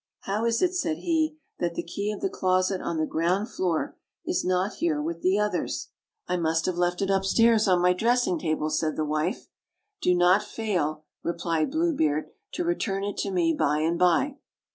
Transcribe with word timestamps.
"How 0.21 0.45
is 0.45 0.63
it," 0.63 0.73
said 0.73 0.97
he, 0.97 1.37
"that 1.59 1.75
the 1.75 1.83
key 1.83 2.11
of 2.11 2.21
the 2.21 2.29
closet 2.31 2.81
on 2.81 2.97
the 2.97 3.05
ground 3.05 3.51
floor 3.51 3.97
is 4.25 4.43
not 4.43 4.77
here 4.77 4.99
with 4.99 5.21
the 5.21 5.37
others?" 5.37 5.89
74 6.27 6.33
OLD, 6.33 6.37
OLD 6.37 6.37
FAIRT 6.37 6.37
TALES. 6.37 6.39
"I 6.39 6.41
must 6.57 6.65
have 6.65 6.77
'left 6.77 7.01
it 7.03 7.13
upstairs 7.15 7.67
on 7.67 7.81
my 7.83 7.93
dressing 7.93 8.39
table/' 8.39 8.71
said 8.71 8.95
the 8.95 9.05
wife. 9.05 9.47
"Do 10.01 10.15
not 10.15 10.41
fail," 10.41 11.05
replied 11.21 11.69
Blue 11.69 11.93
Beard, 11.95 12.31
"to 12.53 12.63
return 12.63 13.03
it 13.03 13.17
to 13.17 13.29
me 13.29 13.53
by 13.55 13.81
and 13.81 13.99
by." 13.99 14.37